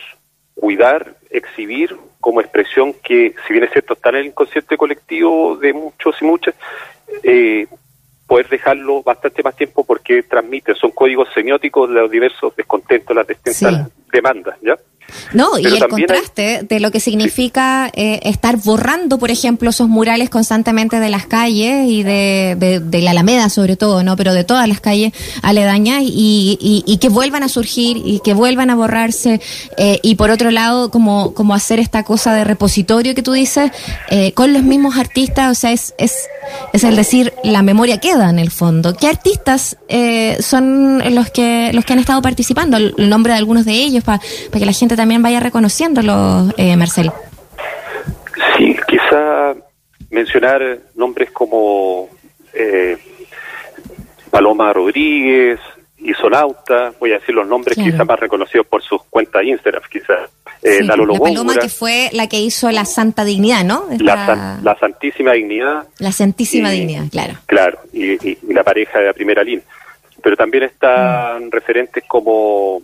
cuidar, 0.56 1.16
exhibir 1.30 1.96
como 2.20 2.40
expresión 2.40 2.94
que, 3.04 3.34
si 3.46 3.52
bien 3.52 3.64
es 3.64 3.70
cierto, 3.70 3.92
está 3.92 4.08
en 4.08 4.16
el 4.16 4.26
inconsciente 4.26 4.76
colectivo 4.76 5.56
de 5.56 5.72
muchos 5.72 6.16
y 6.20 6.24
muchas, 6.24 6.54
eh, 7.22 7.66
poder 8.26 8.48
dejarlo 8.48 9.02
bastante 9.02 9.42
más 9.42 9.54
tiempo 9.54 9.84
porque 9.84 10.22
transmite, 10.24 10.74
son 10.74 10.90
códigos 10.90 11.28
semióticos 11.32 11.88
de 11.88 11.94
los 11.94 12.10
diversos 12.10 12.56
descontentos, 12.56 13.14
las 13.14 13.26
distintas 13.26 13.88
demandas, 14.12 14.56
¿ya? 14.62 14.76
No, 15.32 15.58
y 15.58 15.66
el 15.66 15.86
contraste 15.88 16.62
de 16.68 16.80
lo 16.80 16.90
que 16.90 17.00
significa 17.00 17.90
eh, 17.94 18.20
estar 18.24 18.56
borrando, 18.56 19.18
por 19.18 19.30
ejemplo, 19.30 19.70
esos 19.70 19.88
murales 19.88 20.30
constantemente 20.30 20.98
de 21.00 21.10
las 21.10 21.26
calles 21.26 21.88
y 21.88 22.02
de, 22.02 22.80
de, 22.80 23.02
la 23.02 23.10
Alameda 23.10 23.48
sobre 23.48 23.76
todo, 23.76 24.02
¿no? 24.02 24.16
Pero 24.16 24.34
de 24.34 24.44
todas 24.44 24.68
las 24.68 24.80
calles 24.80 25.12
aledañas 25.42 26.02
y, 26.02 26.58
y, 26.86 26.96
que 26.98 27.08
vuelvan 27.08 27.42
a 27.42 27.48
surgir 27.48 27.98
y 28.04 28.20
que 28.20 28.34
vuelvan 28.34 28.70
a 28.70 28.74
borrarse. 28.74 29.40
Eh, 29.76 30.00
y 30.02 30.14
por 30.14 30.30
otro 30.30 30.50
lado, 30.50 30.90
como, 30.90 31.34
como 31.34 31.54
hacer 31.54 31.78
esta 31.78 32.02
cosa 32.02 32.34
de 32.34 32.44
repositorio 32.44 33.14
que 33.14 33.22
tú 33.22 33.32
dices, 33.32 33.70
eh, 34.10 34.32
con 34.32 34.52
los 34.52 34.62
mismos 34.62 34.96
artistas, 34.96 35.50
o 35.50 35.54
sea, 35.54 35.72
es, 35.72 35.94
es, 35.98 36.28
es 36.72 36.84
el 36.84 36.96
decir, 36.96 37.32
la 37.44 37.62
memoria 37.62 37.98
queda 37.98 38.30
en 38.30 38.38
el 38.38 38.50
fondo. 38.50 38.94
¿Qué 38.94 39.08
artistas 39.08 39.76
son 40.40 41.14
los 41.14 41.30
que, 41.30 41.70
los 41.72 41.84
que 41.84 41.92
han 41.92 41.98
estado 41.98 42.22
participando? 42.22 42.76
El, 42.76 42.94
nombre 43.08 43.32
de 43.32 43.38
algunos 43.38 43.64
de 43.64 43.72
ellos 43.72 43.95
para 44.04 44.20
que 44.52 44.66
la 44.66 44.72
gente 44.72 44.96
también 44.96 45.22
vaya 45.22 45.40
reconociéndolo, 45.40 46.52
eh, 46.56 46.76
Marcel. 46.76 47.10
Sí, 48.56 48.76
quizá 48.88 49.54
mencionar 50.10 50.78
nombres 50.94 51.30
como 51.30 52.08
eh, 52.52 52.96
Paloma 54.30 54.72
Rodríguez, 54.72 55.60
Isonauta, 55.98 56.92
voy 57.00 57.12
a 57.12 57.18
decir 57.18 57.34
los 57.34 57.46
nombres 57.46 57.76
quizá 57.76 58.04
más 58.04 58.20
reconocidos 58.20 58.66
por 58.66 58.82
sus 58.82 59.02
cuentas 59.04 59.42
Instagram, 59.44 59.82
quizás. 59.90 60.30
Eh, 60.62 60.82
la, 60.82 60.96
Paloma 60.96 61.54
que 61.54 61.68
fue 61.68 62.10
la 62.12 62.28
que 62.28 62.38
hizo 62.38 62.70
la 62.70 62.84
Santa 62.84 63.24
Dignidad, 63.24 63.64
¿no? 63.64 63.86
La, 63.98 64.76
Santísima 64.78 65.32
Dignidad. 65.32 65.86
La 65.98 66.12
Santísima 66.12 66.70
Dignidad, 66.70 67.04
claro. 67.10 67.34
Claro, 67.46 67.78
y, 67.92 68.38
la 68.52 68.62
pareja 68.62 69.00
de 69.00 69.06
la 69.06 69.12
primera 69.12 69.42
línea. 69.42 69.64
Pero 70.22 70.36
también 70.36 70.64
están 70.64 71.46
mm. 71.46 71.50
referentes 71.50 72.04
como 72.06 72.82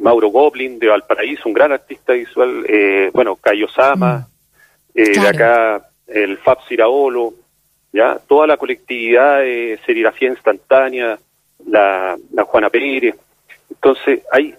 Mauro 0.00 0.28
Goblin 0.28 0.78
de 0.78 0.88
Valparaíso, 0.88 1.42
un 1.46 1.54
gran 1.54 1.72
artista 1.72 2.12
visual, 2.12 2.64
eh, 2.68 3.10
bueno, 3.12 3.36
Cayo 3.36 3.68
Sama, 3.68 4.28
mm. 4.94 5.00
eh, 5.00 5.20
de 5.20 5.28
acá 5.28 5.90
el 6.06 6.38
Fab 6.38 6.58
Siraolo, 6.66 7.34
ya, 7.92 8.18
toda 8.26 8.46
la 8.46 8.56
colectividad 8.56 9.40
de 9.40 9.78
serigrafía 9.84 10.28
instantánea, 10.28 11.18
la, 11.66 12.16
Juana 12.46 12.70
Pérez. 12.70 13.14
Entonces, 13.70 14.22
hay 14.30 14.54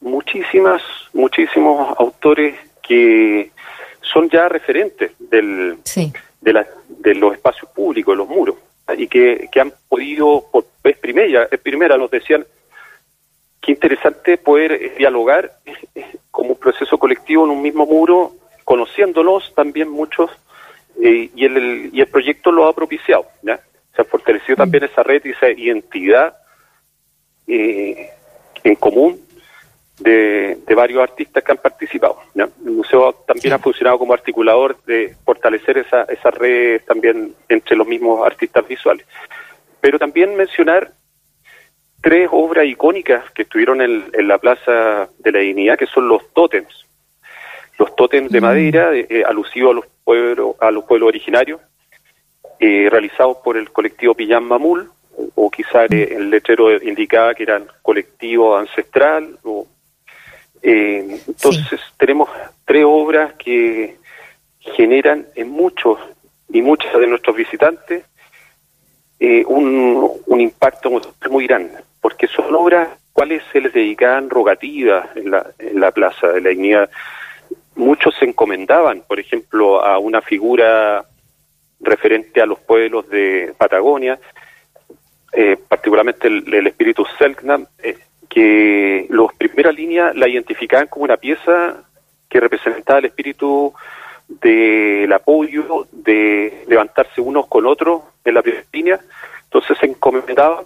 muchísimas, 0.00 0.82
muchísimos 1.12 1.94
autores 1.98 2.54
que 2.82 3.50
son 4.00 4.28
ya 4.28 4.48
referentes 4.48 5.12
del, 5.18 5.78
de, 6.40 6.52
la, 6.52 6.66
de 6.88 7.14
los 7.14 7.34
espacios 7.34 7.70
públicos, 7.70 8.16
los 8.16 8.28
muros, 8.28 8.56
y 8.96 9.06
que, 9.06 9.48
que 9.52 9.60
han 9.60 9.72
podido, 9.88 10.46
por 10.50 10.64
vez 10.82 10.98
primera, 10.98 11.48
primera 11.62 11.96
nos 11.96 12.10
decían, 12.10 12.44
qué 13.60 13.72
interesante 13.72 14.38
poder 14.38 14.72
eh, 14.72 14.94
dialogar 14.96 15.52
eh, 15.66 16.04
como 16.30 16.50
un 16.50 16.58
proceso 16.58 16.98
colectivo 16.98 17.44
en 17.44 17.50
un 17.50 17.62
mismo 17.62 17.86
muro, 17.86 18.32
conociéndonos 18.64 19.54
también 19.54 19.90
muchos, 19.90 20.30
eh, 21.02 21.30
y, 21.34 21.44
el, 21.44 21.90
y 21.92 22.00
el 22.00 22.06
proyecto 22.08 22.50
lo 22.50 22.66
ha 22.66 22.72
propiciado. 22.72 23.26
Se 23.42 24.02
ha 24.02 24.04
fortalecido 24.04 24.54
mm. 24.54 24.58
también 24.58 24.84
esa 24.84 25.02
red 25.02 25.22
y 25.24 25.30
esa 25.30 25.50
identidad 25.50 26.36
en 27.46 28.76
común 28.76 29.20
de, 29.98 30.56
varios 30.76 31.02
artistas 31.02 31.42
que 31.42 31.52
han 31.52 31.58
participado. 31.58 32.20
El 32.34 32.72
museo 32.72 33.12
también 33.26 33.54
ha 33.54 33.58
funcionado 33.58 33.98
como 33.98 34.14
articulador 34.14 34.80
de 34.84 35.16
fortalecer 35.24 35.78
esa, 35.78 36.04
esa 36.04 36.30
red 36.30 36.82
también 36.86 37.34
entre 37.48 37.76
los 37.76 37.86
mismos 37.86 38.24
artistas 38.24 38.66
visuales. 38.68 39.04
Pero 39.80 39.98
también 39.98 40.36
mencionar 40.36 40.92
tres 42.00 42.28
obras 42.32 42.66
icónicas 42.66 43.30
que 43.32 43.42
estuvieron 43.42 43.80
en, 43.80 44.28
la 44.28 44.38
Plaza 44.38 45.08
de 45.18 45.32
la 45.32 45.40
Dignidad, 45.40 45.78
que 45.78 45.86
son 45.86 46.08
los 46.08 46.32
tótems. 46.32 46.86
Los 47.78 47.94
tótems 47.96 48.30
de 48.30 48.40
mm. 48.40 48.44
madera, 48.44 48.90
eh, 48.94 49.22
alusivos 49.26 49.72
a 49.72 49.74
los 49.74 49.86
pueblos, 50.04 50.56
a 50.60 50.70
los 50.70 50.84
pueblos 50.84 51.08
originarios, 51.08 51.60
eh, 52.58 52.88
realizados 52.90 53.38
por 53.38 53.56
el 53.56 53.70
colectivo 53.70 54.14
Pillán 54.14 54.44
Mamul, 54.44 54.90
o, 55.34 55.50
quizá 55.50 55.84
el 55.84 56.30
letrero 56.30 56.72
indicaba 56.82 57.34
que 57.34 57.42
eran 57.42 57.66
colectivo 57.82 58.56
ancestral. 58.56 59.38
O, 59.42 59.66
eh, 60.62 61.20
entonces 61.26 61.80
tenemos 61.98 62.30
tres 62.64 62.84
obras 62.86 63.34
que 63.34 63.96
generan 64.60 65.26
en 65.34 65.50
muchos 65.50 65.98
y 66.48 66.62
muchas 66.62 66.98
de 66.98 67.06
nuestros 67.06 67.36
visitantes 67.36 68.04
un, 69.46 70.10
un 70.26 70.40
impacto 70.40 70.90
muy 71.28 71.46
grande 71.46 71.76
porque 72.00 72.26
son 72.26 72.54
obras 72.54 72.88
cuales 73.12 73.42
se 73.52 73.60
les 73.60 73.72
dedicaban 73.72 74.30
rogativas 74.30 75.14
en 75.16 75.30
la, 75.30 75.46
en 75.58 75.80
la 75.80 75.90
Plaza 75.90 76.28
de 76.28 76.40
la 76.40 76.50
Dignidad. 76.50 76.90
Muchos 77.76 78.14
se 78.18 78.24
encomendaban, 78.24 79.02
por 79.06 79.20
ejemplo, 79.20 79.82
a 79.84 79.98
una 79.98 80.20
figura 80.20 81.04
referente 81.80 82.40
a 82.40 82.46
los 82.46 82.60
pueblos 82.60 83.08
de 83.08 83.54
Patagonia, 83.56 84.18
eh, 85.32 85.56
particularmente 85.68 86.28
el, 86.28 86.66
espíritu 86.66 87.04
Selknam, 87.18 87.66
eh, 87.82 87.96
que 88.28 89.06
los 89.08 89.32
primeras 89.34 89.74
líneas 89.74 90.14
la 90.14 90.28
identificaban 90.28 90.88
como 90.88 91.04
una 91.04 91.16
pieza 91.16 91.84
que 92.28 92.40
representaba 92.40 93.00
el 93.00 93.06
espíritu 93.06 93.72
del 94.28 95.12
apoyo, 95.12 95.88
de 95.90 96.64
levantarse 96.68 97.20
unos 97.20 97.46
con 97.48 97.66
otros 97.66 98.02
en 98.24 98.34
la 98.34 98.42
primera 98.42 98.64
línea. 98.72 99.00
Entonces 99.44 99.76
se 99.78 99.86
encomendaban 99.86 100.64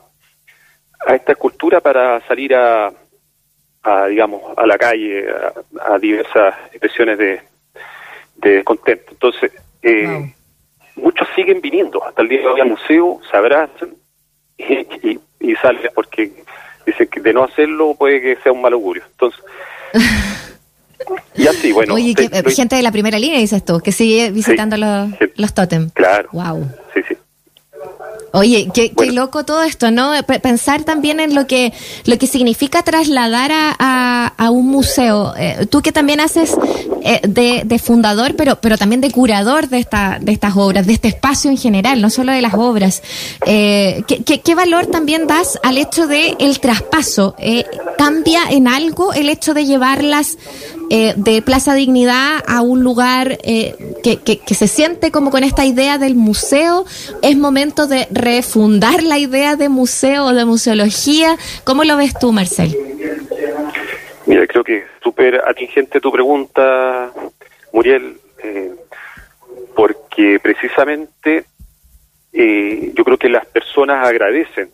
a 1.07 1.15
esta 1.15 1.35
cultura 1.35 1.81
para 1.81 2.21
salir 2.27 2.55
a, 2.55 2.93
digamos, 4.09 4.43
a 4.57 4.67
la 4.67 4.79
calle, 4.79 5.27
a, 5.81 5.99
diversas 5.99 6.55
expresiones 6.71 7.19
de, 7.19 7.41
de 8.37 8.51
descontento. 8.51 9.13
Entonces, 9.13 9.53
eh, 9.83 10.33
muchos 10.97 11.29
siguen 11.35 11.61
viniendo 11.61 12.05
hasta 12.05 12.23
el 12.23 12.29
día 12.29 12.41
de 12.41 12.47
hoy 12.47 12.61
al 12.61 12.69
museo, 12.69 13.21
se 13.31 13.37
abrazan 13.37 13.95
y, 14.57 15.19
y, 15.41 15.55
salen 15.57 15.91
porque 15.95 16.31
Dice 16.87 17.07
que 17.07 17.21
de 17.21 17.33
no 17.33 17.45
hacerlo 17.45 17.95
puede 17.95 18.21
que 18.21 18.37
sea 18.43 18.53
un 18.53 18.61
mal 18.61 18.73
augurio. 18.73 19.03
Entonces, 19.11 19.43
y 21.35 21.47
así, 21.47 21.73
bueno. 21.73 21.95
Oye, 21.95 22.15
gente 22.55 22.77
de 22.77 22.83
la 22.83 22.93
primera 22.93 23.19
línea, 23.19 23.39
dices 23.39 23.65
tú, 23.65 23.81
que 23.81 23.93
sigue 23.93 24.31
visitando 24.31 24.77
los, 24.77 25.11
los 25.37 25.55
tótem. 25.55 25.91
Claro. 25.91 26.29
Wow. 26.33 26.69
Sí, 26.93 27.01
sí. 27.09 27.14
Oye, 28.35 28.69
qué, 28.75 28.93
loco 29.13 29.45
todo 29.45 29.63
esto, 29.63 29.93
¿no? 29.93 30.11
pensar 30.43 30.83
también 30.83 31.21
en 31.21 31.37
lo 31.37 31.47
que 31.47 31.73
lo 32.05 32.19
que 32.19 32.27
significa 32.27 32.83
trasladar 32.83 33.53
a, 33.53 34.27
a, 34.37 34.51
un 34.51 34.67
museo. 34.67 35.33
Eh, 35.39 35.67
tú 35.71 35.83
que 35.83 35.93
también 35.93 36.19
haces 36.19 36.57
eh, 37.05 37.21
de, 37.23 37.79
fundador, 37.79 38.35
pero 38.35 38.57
pero 38.57 38.77
también 38.77 39.01
de 39.01 39.13
curador 39.13 39.69
de 39.69 39.79
esta 39.79 40.19
de 40.21 40.33
estas 40.33 40.57
obras, 40.57 40.85
de 40.85 40.95
este 40.95 41.07
espacio 41.07 41.49
en 41.49 41.57
general, 41.57 42.03
no 42.03 42.11
solo 42.11 42.33
de 42.33 42.43
las 42.43 42.55
obras. 42.55 43.05
Eh, 43.47 44.03
¿qué, 44.09 44.25
qué, 44.25 44.55
valor 44.57 44.87
también 44.87 45.29
das 45.29 45.57
al 45.63 45.79
hecho 45.79 46.09
de 46.09 46.35
el 46.41 46.59
traspaso? 46.59 47.37
¿Cambia 47.97 48.43
en 48.51 48.67
algo 48.67 49.13
el 49.13 49.29
hecho 49.29 49.55
de 49.55 49.65
llevarlas 49.65 50.39
de 50.91 51.43
Plaza 51.43 51.75
Dignidad 51.75 52.43
a 52.47 52.63
un 52.63 52.83
lugar 52.83 53.39
que, 53.39 54.19
que, 54.25 54.39
que 54.39 54.55
se 54.55 54.69
siente 54.69 55.11
como 55.11 55.31
con 55.31 55.45
esta 55.45 55.65
idea 55.65 55.99
del 55.99 56.15
museo? 56.15 56.85
¿Es 57.23 57.37
momento 57.37 57.87
de 57.87 58.07
refundar 58.11 59.03
la 59.03 59.19
idea 59.19 59.57
de 59.57 59.69
museo 59.69 60.25
o 60.27 60.35
de 60.35 60.45
museología. 60.45 61.37
¿Cómo 61.65 61.85
lo 61.85 61.97
ves 61.97 62.19
tú, 62.19 62.33
Marcel? 62.33 62.77
Mira, 64.27 64.47
creo 64.47 64.65
que 64.65 64.85
súper 65.03 65.43
atingente 65.47 66.01
tu 66.01 66.11
pregunta, 66.11 67.13
Muriel, 67.73 68.17
eh, 68.43 68.73
porque 69.77 70.41
precisamente 70.43 71.45
eh, 72.33 72.93
yo 72.95 73.05
creo 73.05 73.19
que 73.19 73.29
las 73.29 73.47
personas 73.47 74.07
agradecen 74.07 74.71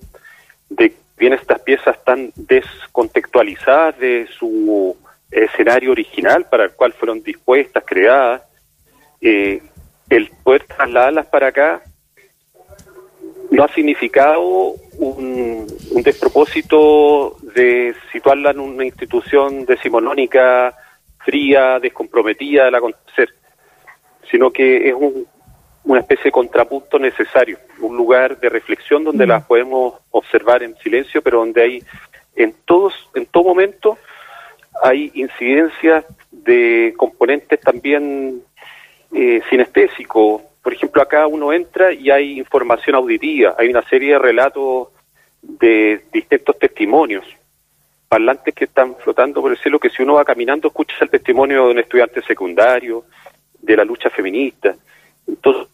de 0.68 0.94
bien 1.18 1.32
estas 1.32 1.60
piezas 1.60 2.02
tan 2.04 2.32
descontextualizadas 2.36 3.98
de 3.98 4.28
su 4.38 4.96
escenario 5.30 5.92
original 5.92 6.46
para 6.50 6.64
el 6.64 6.72
cual 6.72 6.92
fueron 6.92 7.22
dispuestas, 7.22 7.84
creadas, 7.86 8.42
eh, 9.20 9.62
el 10.08 10.30
poder 10.42 10.64
trasladarlas 10.64 11.26
para 11.26 11.48
acá 11.48 11.82
no 13.50 13.64
ha 13.64 13.68
significado 13.68 14.74
un, 14.98 15.66
despropósito 16.02 17.36
de 17.54 17.94
situarla 18.12 18.52
en 18.52 18.60
una 18.60 18.84
institución 18.84 19.66
decimonónica, 19.66 20.74
fría, 21.18 21.78
descomprometida 21.78 22.64
del 22.64 22.74
acontecer, 22.76 23.28
sino 24.30 24.50
que 24.50 24.88
es 24.88 24.94
una 25.84 26.00
especie 26.00 26.24
de 26.24 26.32
contrapunto 26.32 26.98
necesario, 26.98 27.58
un 27.80 27.96
lugar 27.96 28.38
de 28.38 28.48
reflexión 28.48 29.04
donde 29.04 29.26
las 29.26 29.44
podemos 29.44 29.94
observar 30.10 30.62
en 30.62 30.76
silencio, 30.78 31.20
pero 31.20 31.40
donde 31.40 31.62
hay 31.62 31.82
en 32.36 32.54
todos, 32.64 32.94
en 33.14 33.26
todo 33.26 33.44
momento 33.44 33.98
hay 34.82 35.10
incidencias 35.14 36.04
de 36.30 36.94
componentes 36.96 37.60
también 37.60 38.42
eh, 39.12 39.40
sinestésicos, 39.50 40.42
por 40.62 40.72
ejemplo, 40.74 41.02
acá 41.02 41.26
uno 41.26 41.52
entra 41.52 41.92
y 41.92 42.10
hay 42.10 42.38
información 42.38 42.96
auditiva, 42.96 43.54
hay 43.58 43.68
una 43.68 43.82
serie 43.82 44.12
de 44.12 44.18
relatos 44.18 44.88
de 45.42 46.04
distintos 46.12 46.58
testimonios, 46.58 47.24
parlantes 48.08 48.54
que 48.54 48.64
están 48.64 48.94
flotando 48.96 49.40
por 49.40 49.52
el 49.52 49.58
cielo, 49.58 49.78
que 49.78 49.88
si 49.88 50.02
uno 50.02 50.14
va 50.14 50.24
caminando 50.24 50.68
escucha 50.68 50.96
el 51.00 51.10
testimonio 51.10 51.66
de 51.66 51.72
un 51.72 51.78
estudiante 51.78 52.20
secundario, 52.22 53.04
de 53.60 53.76
la 53.76 53.84
lucha 53.84 54.10
feminista. 54.10 54.74
Entonces, 55.26 55.68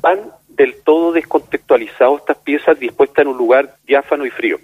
van 0.00 0.32
del 0.48 0.82
todo 0.82 1.12
descontextualizados 1.12 2.20
estas 2.20 2.38
piezas 2.38 2.78
dispuestas 2.78 3.22
en 3.22 3.28
un 3.28 3.36
lugar 3.36 3.76
diáfano 3.84 4.24
y 4.26 4.30
frío. 4.30 4.58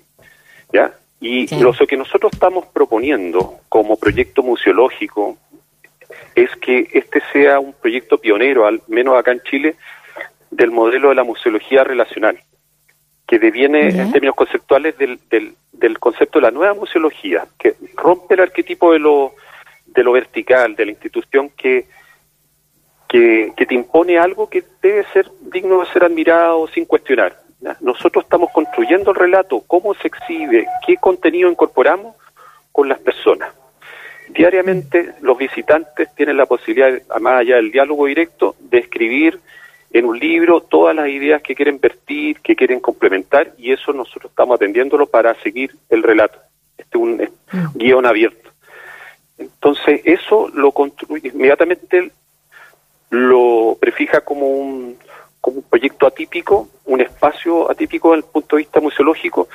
¿ya? 0.72 0.92
Y 1.20 1.52
lo 1.56 1.72
que 1.72 1.96
nosotros 1.96 2.32
estamos 2.32 2.66
proponiendo 2.66 3.58
como 3.68 3.96
proyecto 3.96 4.42
museológico, 4.42 5.36
es 6.34 6.54
que 6.56 6.88
este 6.92 7.20
sea 7.32 7.58
un 7.58 7.72
proyecto 7.72 8.18
pionero, 8.18 8.66
al 8.66 8.80
menos 8.86 9.16
acá 9.16 9.32
en 9.32 9.42
Chile, 9.42 9.76
del 10.50 10.70
modelo 10.70 11.10
de 11.10 11.14
la 11.14 11.24
museología 11.24 11.84
relacional, 11.84 12.40
que 13.26 13.38
deviene 13.38 13.88
en 13.88 14.12
términos 14.12 14.36
conceptuales 14.36 14.96
del, 14.96 15.18
del, 15.72 15.98
concepto 15.98 16.38
de 16.38 16.44
la 16.44 16.50
nueva 16.50 16.74
museología, 16.74 17.46
que 17.58 17.74
rompe 17.96 18.34
el 18.34 18.40
arquetipo 18.40 18.92
de 18.92 18.98
lo, 18.98 19.34
de 19.86 20.02
lo 20.02 20.12
vertical, 20.12 20.74
de 20.74 20.86
la 20.86 20.92
institución 20.92 21.50
que, 21.50 21.86
que, 23.08 23.52
te 23.56 23.74
impone 23.74 24.18
algo 24.18 24.48
que 24.48 24.64
debe 24.80 25.04
ser 25.12 25.30
digno 25.40 25.80
de 25.80 25.86
ser 25.86 26.04
admirado 26.04 26.66
sin 26.68 26.86
cuestionar. 26.86 27.38
Nosotros 27.80 28.24
estamos 28.24 28.50
construyendo 28.52 29.10
el 29.10 29.16
relato, 29.16 29.62
cómo 29.66 29.94
se 29.94 30.08
exhibe, 30.08 30.66
qué 30.86 30.96
contenido 30.96 31.50
incorporamos 31.50 32.14
con 32.70 32.88
las 32.88 32.98
personas. 33.00 33.52
Diariamente 34.28 35.14
los 35.22 35.36
visitantes 35.36 36.14
tienen 36.14 36.36
la 36.36 36.46
posibilidad, 36.46 36.90
más 37.20 37.40
allá 37.40 37.56
del 37.56 37.72
diálogo 37.72 38.06
directo, 38.06 38.54
de 38.60 38.78
escribir 38.78 39.40
en 39.90 40.04
un 40.04 40.18
libro 40.18 40.60
todas 40.60 40.94
las 40.94 41.08
ideas 41.08 41.42
que 41.42 41.54
quieren 41.54 41.80
vertir, 41.80 42.40
que 42.40 42.54
quieren 42.54 42.78
complementar, 42.78 43.54
y 43.56 43.72
eso 43.72 43.92
nosotros 43.92 44.30
estamos 44.30 44.56
atendiéndolo 44.56 45.06
para 45.06 45.34
seguir 45.42 45.74
el 45.88 46.02
relato. 46.02 46.38
Este 46.76 46.98
es 46.98 47.02
un, 47.02 47.16
mm. 47.16 47.78
guion 47.78 48.06
abierto. 48.06 48.50
Entonces, 49.38 50.02
eso 50.04 50.48
lo 50.52 50.72
construye, 50.72 51.30
inmediatamente 51.32 52.12
lo 53.10 53.78
prefija 53.80 54.20
como 54.20 54.46
un, 54.46 54.98
como 55.40 55.58
un 55.58 55.62
proyecto 55.64 56.06
atípico, 56.06 56.68
un 56.84 57.00
espacio 57.00 57.70
atípico 57.70 58.12
desde 58.12 58.26
el 58.26 58.32
punto 58.32 58.56
de 58.56 58.62
vista 58.62 58.80
museológico, 58.80 59.48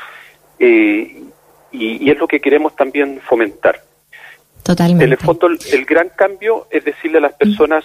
eh, 0.60 1.24
y 1.72 2.10
es 2.10 2.18
lo 2.20 2.28
que 2.28 2.40
queremos 2.40 2.76
también 2.76 3.20
fomentar. 3.22 3.82
Totalmente. 4.64 5.04
En 5.04 5.12
el 5.12 5.18
fondo, 5.18 5.48
el, 5.48 5.86
gran 5.86 6.10
cambio 6.10 6.68
es 6.72 6.86
decirle 6.86 7.18
a 7.18 7.22
las 7.22 7.34
personas, 7.34 7.84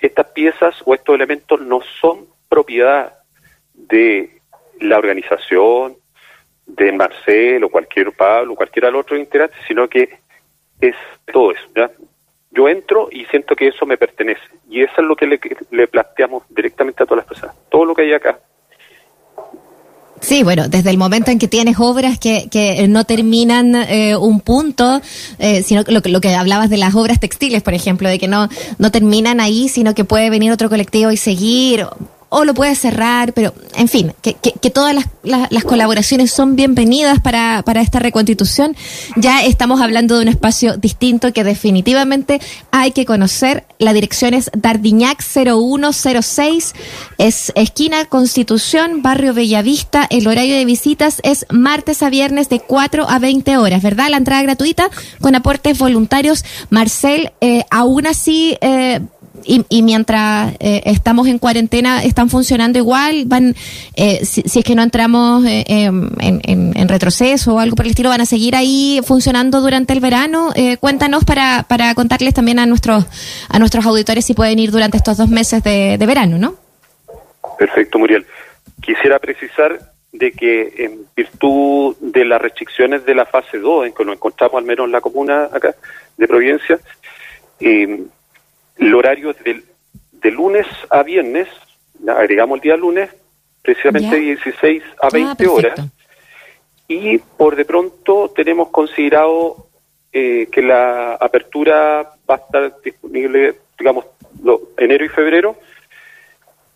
estas 0.00 0.26
piezas 0.28 0.74
o 0.86 0.94
estos 0.94 1.14
elementos 1.14 1.60
no 1.60 1.80
son 2.00 2.26
propiedad 2.48 3.18
de 3.74 4.40
la 4.80 4.96
organización, 4.96 5.96
de 6.66 6.92
Marcel 6.92 7.64
o 7.64 7.70
cualquier 7.70 8.12
Pablo 8.12 8.52
o 8.52 8.56
cualquiera 8.56 8.94
otro 8.96 9.16
integrante, 9.16 9.56
sino 9.66 9.88
que 9.88 10.18
es 10.80 10.94
todo 11.30 11.52
eso. 11.52 11.62
¿ya? 11.74 11.90
Yo 12.50 12.68
entro 12.68 13.08
y 13.10 13.24
siento 13.26 13.54
que 13.54 13.68
eso 13.68 13.86
me 13.86 13.96
pertenece. 13.96 14.40
Y 14.68 14.82
eso 14.82 14.94
es 14.98 15.04
lo 15.04 15.16
que 15.16 15.26
le, 15.26 15.86
planteamos 15.88 16.44
directamente 16.48 17.02
a 17.02 17.06
todas 17.06 17.24
las 17.24 17.26
personas. 17.26 17.56
Todo 17.68 17.84
lo 17.84 17.94
que 17.94 18.02
hay 18.02 18.12
acá 18.12 18.38
Sí, 20.20 20.42
bueno, 20.42 20.68
desde 20.68 20.90
el 20.90 20.98
momento 20.98 21.30
en 21.30 21.38
que 21.38 21.46
tienes 21.46 21.76
obras 21.78 22.18
que, 22.18 22.48
que 22.50 22.88
no 22.88 23.04
terminan 23.04 23.76
eh, 23.76 24.16
un 24.16 24.40
punto, 24.40 25.00
eh, 25.38 25.62
sino 25.62 25.84
lo, 25.86 26.00
lo 26.04 26.20
que 26.20 26.34
hablabas 26.34 26.70
de 26.70 26.76
las 26.76 26.94
obras 26.96 27.20
textiles, 27.20 27.62
por 27.62 27.74
ejemplo, 27.74 28.08
de 28.08 28.18
que 28.18 28.26
no, 28.26 28.48
no 28.78 28.90
terminan 28.90 29.38
ahí, 29.40 29.68
sino 29.68 29.94
que 29.94 30.04
puede 30.04 30.28
venir 30.28 30.50
otro 30.50 30.68
colectivo 30.68 31.12
y 31.12 31.16
seguir, 31.16 31.86
o 32.30 32.44
lo 32.44 32.54
puedes 32.54 32.78
cerrar, 32.78 33.32
pero 33.32 33.54
en 33.74 33.88
fin, 33.88 34.12
que, 34.20 34.34
que, 34.34 34.70
todas 34.70 34.94
las, 34.94 35.06
las, 35.22 35.64
colaboraciones 35.64 36.30
son 36.30 36.56
bienvenidas 36.56 37.20
para, 37.20 37.62
para 37.64 37.80
esta 37.80 37.98
reconstitución. 37.98 38.76
Ya 39.16 39.44
estamos 39.44 39.80
hablando 39.80 40.16
de 40.16 40.22
un 40.22 40.28
espacio 40.28 40.76
distinto 40.76 41.32
que 41.32 41.44
definitivamente 41.44 42.40
hay 42.70 42.92
que 42.92 43.06
conocer. 43.06 43.64
La 43.78 43.92
dirección 43.92 44.34
es 44.34 44.50
Dardiñac 44.54 45.22
0106, 45.22 46.74
es 47.16 47.52
esquina 47.54 48.04
Constitución, 48.04 49.02
barrio 49.02 49.32
Bellavista. 49.32 50.06
El 50.10 50.26
horario 50.28 50.54
de 50.56 50.64
visitas 50.64 51.20
es 51.22 51.46
martes 51.50 52.02
a 52.02 52.10
viernes 52.10 52.48
de 52.50 52.60
4 52.60 53.08
a 53.08 53.18
20 53.18 53.56
horas, 53.56 53.82
¿verdad? 53.82 54.10
La 54.10 54.18
entrada 54.18 54.42
gratuita 54.42 54.90
con 55.20 55.34
aportes 55.34 55.78
voluntarios. 55.78 56.44
Marcel, 56.68 57.32
eh, 57.40 57.64
aún 57.70 58.06
así... 58.06 58.58
Eh, 58.60 59.00
y, 59.44 59.82
mientras 59.82 60.54
eh, 60.60 60.82
estamos 60.84 61.26
en 61.28 61.38
cuarentena 61.38 62.02
están 62.02 62.30
funcionando 62.30 62.78
igual, 62.78 63.24
van 63.26 63.54
eh, 63.96 64.24
si, 64.24 64.42
es 64.42 64.64
que 64.64 64.74
no 64.74 64.82
entramos 64.82 65.44
eh, 65.46 65.64
em, 65.66 66.10
en, 66.20 66.88
retroceso 66.88 67.54
o 67.54 67.58
algo 67.58 67.76
por 67.76 67.84
el 67.84 67.90
estilo, 67.90 68.08
van 68.08 68.22
a 68.22 68.26
seguir 68.26 68.56
ahí 68.56 69.00
funcionando 69.04 69.60
durante 69.60 69.92
el 69.92 70.00
verano. 70.00 70.52
cuéntanos 70.80 71.24
para, 71.24 71.64
para 71.68 71.94
contarles 71.94 72.32
también 72.32 72.58
a 72.58 72.66
nuestros 72.66 73.04
a 73.48 73.58
nuestros 73.58 73.84
auditores 73.86 74.24
si 74.24 74.34
pueden 74.34 74.58
ir 74.58 74.70
durante 74.70 74.96
estos 74.96 75.16
dos 75.16 75.28
meses 75.28 75.62
de, 75.62 75.98
verano, 76.06 76.38
¿no? 76.38 76.54
Perfecto, 77.58 77.98
Muriel. 77.98 78.26
Quisiera 78.80 79.18
precisar 79.18 79.78
de 80.12 80.32
que 80.32 80.72
en 80.78 81.06
virtud 81.14 81.96
de 82.00 82.24
las 82.24 82.40
restricciones 82.40 83.04
de 83.04 83.14
la 83.14 83.26
fase 83.26 83.58
2, 83.58 83.86
en 83.86 83.92
que 83.92 84.04
nos 84.04 84.14
encontramos 84.14 84.58
al 84.58 84.64
menos 84.64 84.86
en 84.86 84.92
la 84.92 85.00
comuna 85.00 85.48
acá 85.52 85.74
de 86.16 86.28
Providencia, 86.28 86.78
eh, 87.60 88.04
el 88.78 88.94
horario 88.94 89.30
es 89.30 89.62
de, 90.12 90.30
lunes 90.30 90.66
a 90.90 91.02
viernes, 91.02 91.48
agregamos 92.06 92.56
el 92.56 92.62
día 92.62 92.76
lunes, 92.76 93.10
precisamente 93.62 94.16
16 94.16 94.82
a 95.02 95.08
20 95.10 95.44
ah, 95.44 95.50
horas. 95.50 95.80
Y 96.86 97.18
por 97.18 97.56
de 97.56 97.64
pronto 97.64 98.32
tenemos 98.34 98.70
considerado 98.70 99.68
eh, 100.12 100.48
que 100.50 100.62
la 100.62 101.14
apertura 101.14 102.14
va 102.28 102.34
a 102.34 102.38
estar 102.38 102.80
disponible, 102.82 103.56
digamos, 103.78 104.06
enero 104.76 105.04
y 105.04 105.08
febrero. 105.08 105.56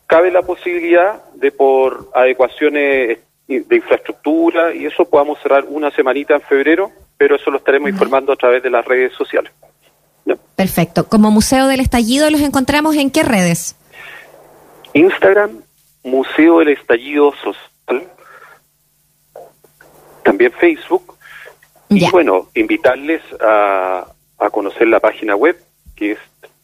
Cabe 0.06 0.30
la 0.30 0.42
posibilidad 0.42 1.24
de 1.34 1.52
por 1.52 2.10
adecuaciones 2.14 3.18
de 3.46 3.76
infraestructura 3.76 4.74
y 4.74 4.86
eso 4.86 5.04
podamos 5.04 5.40
cerrar 5.42 5.64
una 5.68 5.90
semanita 5.90 6.34
en 6.34 6.42
febrero, 6.42 6.90
pero 7.16 7.36
eso 7.36 7.50
lo 7.50 7.58
estaremos 7.58 7.90
informando 7.90 8.32
a 8.32 8.36
través 8.36 8.62
de 8.62 8.70
las 8.70 8.84
redes 8.84 9.12
sociales. 9.14 9.52
Perfecto. 10.56 11.08
Como 11.08 11.30
Museo 11.30 11.66
del 11.66 11.80
Estallido, 11.80 12.30
¿los 12.30 12.40
encontramos 12.40 12.96
en 12.96 13.11
qué 13.11 13.22
redes? 13.22 13.76
Instagram, 14.92 15.62
Museo 16.04 16.61
del 16.61 16.68
Estallido 16.68 17.32
Social, 17.42 18.08
también 20.22 20.52
Facebook. 20.52 21.16
Y 21.88 22.08
bueno, 22.11 22.48
invitarles 22.54 23.22
a, 23.40 24.06
a 24.38 24.50
conocer 24.50 24.88
la 24.88 25.00
página 25.00 25.37
web, 25.37 25.56
que 25.94 26.12
es 26.12 26.18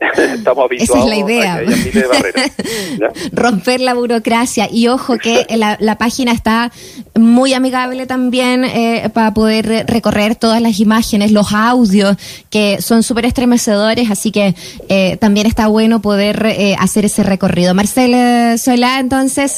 estamos 0.00 0.64
habituados 0.64 0.80
Esa 0.80 0.98
es 0.98 1.06
la 1.06 1.16
idea. 1.16 1.62
Romper 3.32 3.80
la 3.80 3.94
burocracia. 3.94 4.68
Y 4.70 4.88
ojo 4.88 5.18
que 5.18 5.46
la, 5.56 5.98
página 5.98 6.32
está 6.32 6.70
muy 7.18 7.54
amigable 7.54 8.06
también 8.06 8.64
eh, 8.64 9.10
para 9.12 9.34
poder 9.34 9.86
recorrer 9.88 10.36
todas 10.36 10.62
las 10.62 10.78
imágenes, 10.78 11.32
los 11.32 11.52
audios, 11.52 12.16
que 12.50 12.80
son 12.80 13.02
súper 13.02 13.26
estremecedores, 13.26 14.10
así 14.10 14.30
que 14.30 14.54
eh, 14.88 15.16
también 15.16 15.46
está 15.46 15.66
bueno 15.66 16.00
poder 16.00 16.46
eh, 16.46 16.76
hacer 16.78 17.04
ese 17.04 17.24
recorrido. 17.24 17.74
Marcel 17.74 18.58
Solá, 18.58 19.00
entonces, 19.00 19.56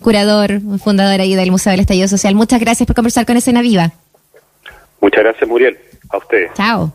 curador, 0.00 0.60
fundador 0.82 1.20
ahí 1.20 1.34
del 1.34 1.50
Museo 1.50 1.72
del 1.72 1.80
Estallido 1.80 2.08
Social, 2.08 2.34
muchas 2.34 2.60
gracias 2.60 2.86
por 2.86 2.96
conversar 2.96 3.26
con 3.26 3.36
Escena 3.36 3.60
Viva. 3.60 3.92
Muchas 5.00 5.22
gracias, 5.22 5.48
Muriel. 5.48 5.78
A 6.10 6.16
ustedes. 6.16 6.50
Chao. 6.54 6.92